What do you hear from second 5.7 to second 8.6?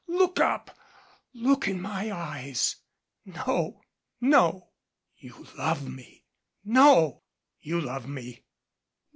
me." "No!" "You love me."